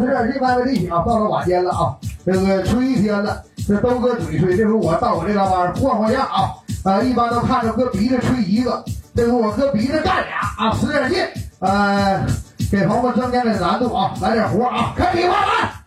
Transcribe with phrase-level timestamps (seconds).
[0.00, 6.54] 使点劲拍拍气啊到了晚间了啊这个吹一天了这都搁嘴吹这回我到我这嘎巴晃晃样啊
[6.84, 8.84] 啊一般都看着搁鼻子吹一个
[9.14, 11.24] 这回我搁鼻子干俩啊使点劲
[11.60, 12.24] 呃
[12.70, 15.77] 给朋友们增加点难度啊来点活啊开始吧来！